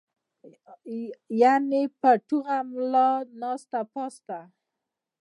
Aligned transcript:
يعني 1.41 1.81
پۀ 2.01 2.09
ټوغه 2.27 2.57
ملا 2.71 3.09
ناسته 3.41 3.79
پاسته 3.93 4.39